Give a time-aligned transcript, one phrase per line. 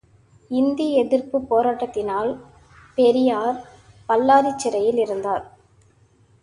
[0.51, 2.31] இந்தி எதிர்ப்புப் போராட்டத்தினால்
[2.95, 3.59] பெரியார்
[4.09, 5.45] பல்லாரிச் சிறையில் இருந்தார்.